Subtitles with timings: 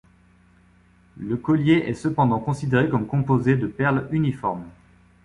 [1.19, 4.65] Le collier est cependant considéré comme composé de perles uniformes.